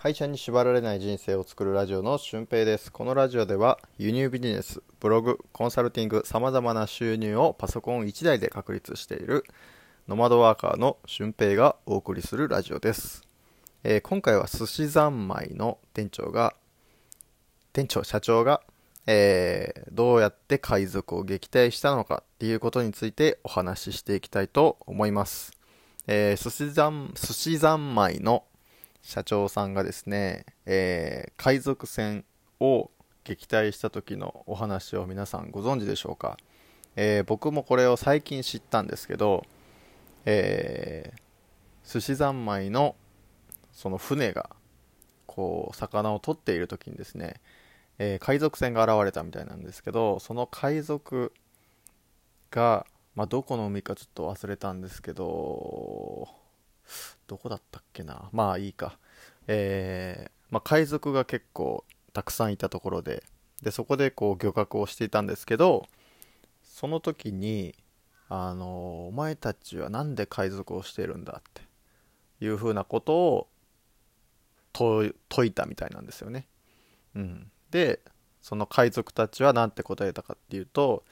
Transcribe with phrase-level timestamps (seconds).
[0.00, 2.92] 会社に縛られない人生を作るラジオの俊平です。
[2.92, 9.42] このラジオでは輸入ビジネス、ブログ、コンサルティング、様々な収入をパソコン1台で確立している
[10.06, 13.24] ノマドワーカーの俊平がお送りするラジオです。
[13.82, 16.54] えー今回は寿司三昧の店長が、
[17.72, 18.62] 店長、社長が、
[19.08, 25.50] えーどうやって海賊を撃退したのかっていうことについてお話ししていきたいと思います。
[26.06, 28.44] えー寿司三、寿司三昧の
[29.02, 32.24] 社長さんがですね、えー海賊船
[32.60, 32.90] を
[33.24, 36.36] 撃退した時のお話を皆さんご存知でしょうか、
[36.96, 39.44] えー僕もこれを最近知ったんですけど、
[40.24, 41.20] えー
[41.90, 42.96] 寿司三昧の
[43.72, 44.50] その船が
[45.26, 47.40] こう魚を取っている時にですね、
[47.98, 51.32] えー海賊船が現れたみたいなんですけどその海賊
[52.50, 56.28] が、まあ、どこの海かちょっと忘れたんですけど
[57.26, 58.28] どこだったっけな？
[58.32, 58.98] まあいいか。
[59.46, 63.22] えーまあ、海賊が結構たくさんいたところで
[63.62, 65.86] でそこでこう漁獲をしていたんですけど
[66.62, 67.74] その時に
[68.28, 71.62] あのお前たちはなんで海賊をしてるんだって
[72.44, 73.48] いうふうなことを
[74.72, 76.46] 問い問いたみたいなんですよね。
[77.14, 78.00] うん、で
[78.42, 81.04] その海賊たちは何て答えたかっていうと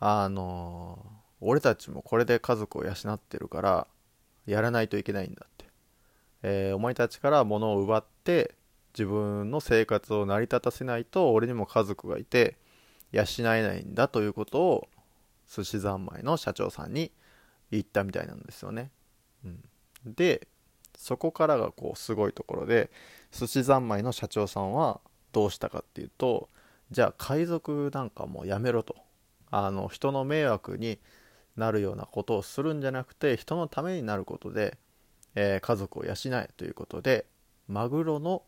[0.00, 1.04] あの
[1.40, 3.86] 俺たちもこれで家族を養ってるから
[4.46, 5.64] やらないといけないんだって、
[6.42, 8.54] えーお前たちから物を奪って
[8.94, 12.56] 自分の生活を成り立たせないと俺にも家族がいて
[13.12, 14.88] 養えないんだということを
[15.52, 17.12] 寿司三昧の社長さんに
[17.70, 18.90] 言ったみたいなんですよね。
[19.44, 20.48] うん、で
[20.96, 22.90] そこからがこうすごいところで
[23.32, 25.00] 寿司三昧の社長さんは
[25.32, 26.48] どうしたかっていうと
[26.90, 28.96] じゃあ海賊なんかもうやめろと。
[29.50, 30.98] あの人の迷惑に
[31.56, 34.76] なるようなことをするんじゃなくて人のためになることで、
[35.34, 37.26] えー家族を養えということで
[37.68, 38.42] マグロの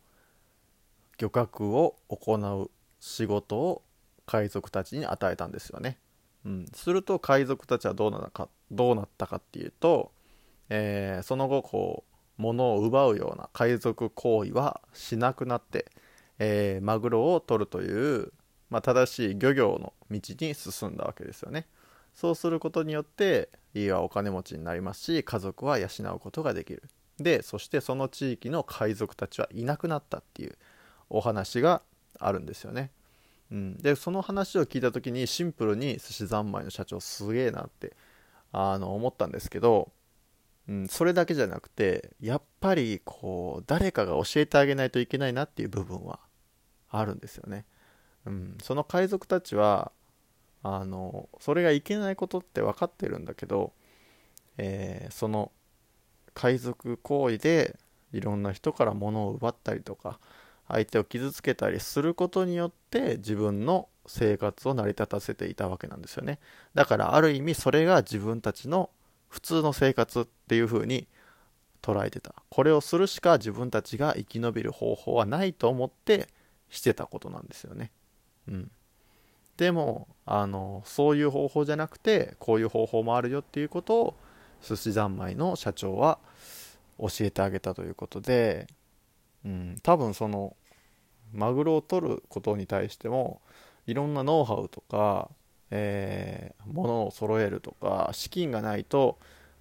[1.19, 3.83] 漁獲を行う仕事を
[4.27, 5.99] 海賊たちに与えたんですよね。
[6.45, 10.13] うん、すると海賊たちはどうなのかどうなったかっていうと、
[10.69, 12.05] えーその後こ
[12.39, 15.87] う物を奪うような海賊行為はしなくなって、
[16.39, 18.33] えーマグロを取るという、
[18.71, 21.67] まあ、正しい漁業の道に進んだわけですよね。
[22.19, 25.87] そうすることによって家はお金持ちになりますし家族は養
[26.17, 26.83] うことができる。
[27.21, 30.59] でそしてその地域の海賊たちはいなくなったっていう
[31.11, 31.81] お話が
[32.19, 32.91] あるんですよね。
[33.53, 37.95] うん、でその話を聞いた時にシンプルに寿司三昧の社長すげえなって
[38.51, 39.93] あの思ったんですけど、
[40.69, 46.19] うん、それだけじゃなくてやっぱりこう誰かが教えてあげないといけないなっていう部分は
[46.91, 47.65] あるんですよね。
[48.27, 49.93] うん、その海賊たちは
[50.63, 53.73] あのそれがいけないことって分かってるんだけど、
[54.59, 55.53] えーその
[56.35, 57.79] 海賊行為で
[58.13, 60.19] いろんな人から物を奪ったりとか
[60.69, 66.39] 相手を傷つけたりすることによって自分の生活を成り立たせていたわけなんですよね。
[66.75, 68.91] だからある意味それが自分たちの
[69.29, 71.09] 普通の生活っていう風に
[71.83, 72.35] 捉えてた。
[72.51, 76.29] これをするしか自分たちが生き延びる方法はないと思って
[76.71, 77.93] してたことなんですよね。
[78.49, 78.71] うん。
[79.59, 84.15] でもあのそういう方法じゃなくてこういう方法もあるよっていうことを
[84.63, 86.19] 寿司三昧の社長は
[86.99, 88.67] 教えてあげたということで、
[89.45, 90.57] うん、多分その
[91.33, 93.43] マグロを取ることに対しても
[93.87, 95.29] いろんなノウハウとか、
[95.71, 99.19] えー物を揃えるとか資金がないと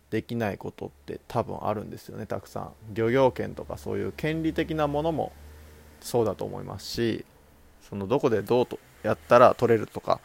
[0.09, 2.71] できないことって多分あるんですよねたくさん。
[2.93, 5.31] 漁業権とかそういう権利的なものも
[6.01, 7.25] そうだと思いますし
[7.81, 10.19] そのどこでどうとやったら取れるとか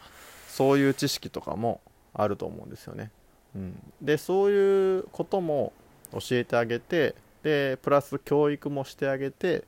[0.47, 1.81] そういう知識とかも
[2.13, 3.11] あると思うんですよね、
[3.55, 5.73] うん、でそういうことも
[6.11, 9.65] 教えてあげてでプラス教育もしてあげて、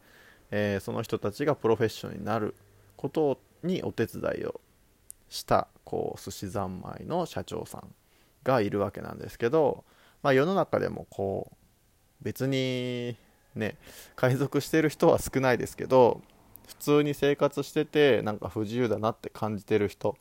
[0.51, 2.55] えーその人たちがプロフェッショナルになる
[2.95, 4.61] ことにお手伝いを
[5.29, 7.93] したこう寿司三昧の社長さん
[8.43, 9.83] がいるわけなんですけど、
[10.23, 11.55] まあ、世の中でもこう
[12.23, 13.17] 別に
[13.55, 13.77] ね
[14.16, 16.22] 海賊してる人は少ないですけど
[16.67, 20.17] 普通に生活しててなんか不自由だなって感じてる人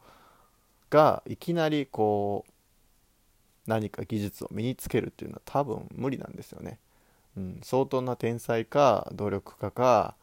[0.91, 2.51] がいきなりこう
[3.67, 6.79] 何か技術を身につけるっていうのは多分無理なんですよね。
[7.37, 10.15] うん、相当な天才か努力家か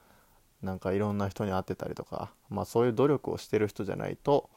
[0.61, 4.49] なんかいろんな人に会ってたりとか、まあ、そういう努力をしてる人じゃないと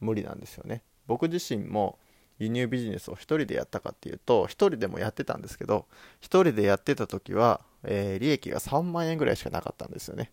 [0.00, 0.82] 無理なんですよね。
[1.06, 1.98] 僕自身も
[2.38, 5.86] 輸入ビジネスを一人でやったかっていうと一人でもやってたんですけど
[6.20, 10.32] 一人でやってた時は、えー利益が3万円ぐらいしかなかったんですよね。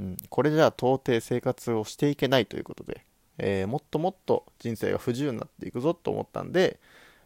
[0.00, 3.04] うん、これじゃあ到底生活をしていけないということで、
[3.38, 6.80] えーもっともっと人生が不自由になっていくぞと思ったんで、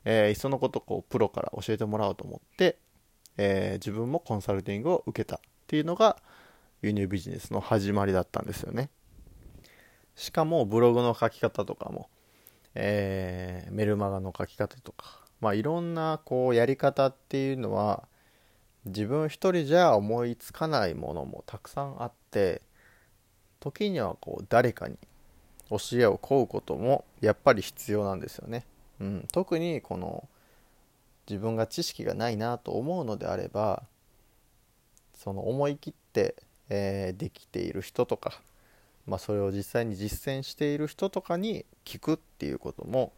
[0.05, 2.79] えーいっそのことこうプロから教えてもらおうと思って、
[3.37, 6.17] えー自分もコンサルティングを受けたっていうのが、
[6.83, 8.91] 輸入ビジネスの始まりだったんですよね。
[10.15, 12.09] しかもブログの書き方とかも、
[12.75, 18.09] え、メルマガの書き方とかまあいろんなこうやり方っていうのは
[18.85, 22.63] 自分一人じゃ思いつかないものもたくさんあって
[23.61, 24.97] 時にはこう誰かに
[25.71, 28.65] 教えを請うこともやっぱり必要なんですよね。
[29.01, 30.29] うん、特にこの
[31.29, 33.83] 自分が知識がないなと思うのであれば
[35.15, 36.37] その思い切って、
[36.71, 38.41] えー、できている人とか、
[39.07, 43.13] まあ、それを実際に実践している人とかに聞くっていうことも、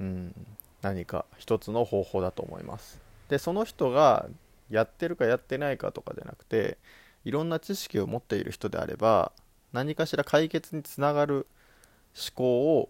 [0.00, 0.34] うん、
[0.82, 3.00] 何か一つの方法だと思います。
[3.28, 4.28] でその人が
[4.74, 6.78] やってるかやってないかとかじゃなくて
[7.24, 9.32] いろんな知識を持っている人であれば
[9.72, 11.46] 何かしら解決につながる
[12.16, 12.88] 思考を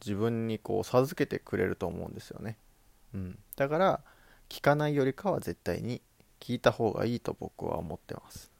[0.00, 2.56] 自分にこう授けてくれると思うんですよね、
[3.14, 4.00] うん、だから
[4.48, 6.00] 聞かないよりかは絶対に
[6.40, 8.50] 聞いた方がいいと僕は思ってます、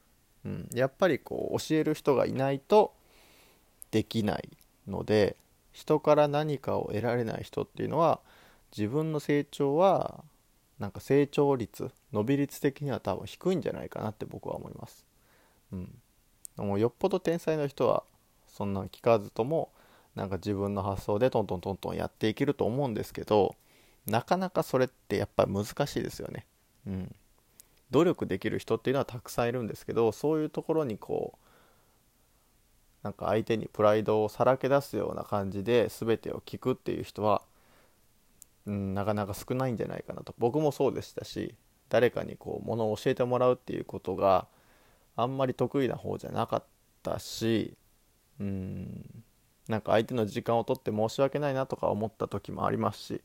[0.44, 2.93] うん、やっぱりこう教える人がいないと
[3.90, 4.49] できない
[4.87, 5.37] ので
[5.72, 8.20] 人から何かを得られない人っていうのは
[8.76, 10.25] 自分の成長は
[10.79, 15.04] なんか成長率伸び率的には多分低いんじゃないかなって僕は思います。
[15.72, 15.94] うん、
[16.56, 18.04] もうよっぽど天才の人は
[18.48, 19.70] そんなん聞かずとも
[20.14, 23.54] なんか自分の発想でトントントントンやっていけると思うんですけど
[24.06, 26.46] なかなかそれってやっぱり難しいですよね。
[26.86, 27.14] うん、
[27.90, 31.44] 努力できる人っていうのはたくさんいるんですけどそういうところにこう
[33.02, 37.42] なんか相手にプライドをさらけ出すような感じで全てを聞くっていう人は
[38.66, 41.54] うん、なかなか少ないんじゃないかなと僕もそうでしたし
[41.88, 44.46] 誰かにこうものを教えてもらうっていうことが
[45.16, 46.64] あんまり得意な方じゃなかっ
[47.02, 47.76] たし
[48.40, 49.24] うん
[49.68, 53.20] なんか相手の時間を取って申し訳ないなとか思った時もありますし、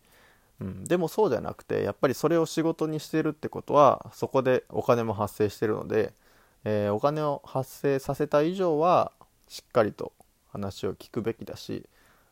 [0.59, 6.13] うん、でもそうじゃなくてやっぱりそれを仕事にしてるってことはそこでお金も発生してるので、
[6.63, 9.11] えー、お金を発生させた以上は
[9.47, 10.13] しっかりと
[10.51, 11.85] 話を聞くべきだし、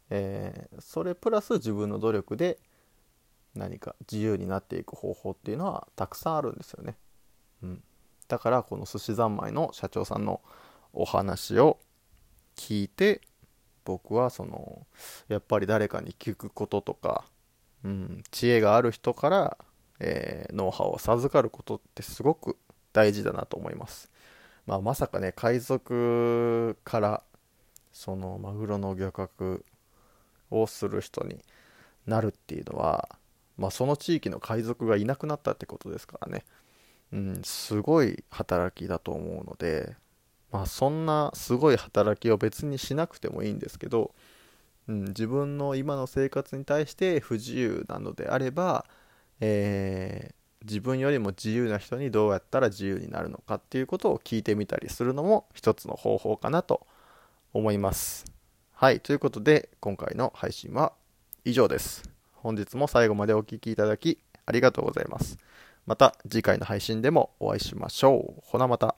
[0.09, 2.57] えー、それプラス自分の努力で
[3.59, 6.95] 何か自由になっていく方法っていうのはたくさんあるんですよね。
[7.61, 7.83] うん、
[8.27, 10.41] だからこの寿司三昧の社長さんの
[10.93, 11.77] お話を
[12.55, 13.21] 聞いて
[13.85, 14.87] 僕はその
[15.27, 17.25] やっぱり誰かに聞くこととか、
[17.83, 19.57] うん、知恵がある人から、
[19.99, 22.57] えー、ノウハウを授かることってすごく
[22.93, 24.09] 大事だなと思います。
[24.65, 27.23] まあ、まさかね海賊から
[27.91, 29.65] そのマグロの漁獲
[30.51, 31.43] をする人に
[32.05, 33.18] なるっていうのは
[33.59, 36.45] まあ、その地域の海賊がいなくなったってことですからね、
[37.11, 39.95] うん、すごい働きだと思うので、
[40.51, 44.13] まあ、そんなすごい働きを別にしなくてもいいんですけど、
[44.87, 48.85] うん、自分の今の生活に対して不自由なのであれば、
[49.39, 56.87] えー、自分よりも自由な人にどうやったら自由になるのかっていうことを聞いてみたりするのも一つの方法かなと
[57.53, 58.25] 思います。
[58.73, 60.93] はい、ということで今回の配信は
[61.43, 62.18] 以上です。
[62.41, 65.37] 本日も最後までお聴きいただきありがとうございます。
[65.85, 68.41] また次回の配信でもお会いしましょう。
[68.45, 68.95] ほなまた。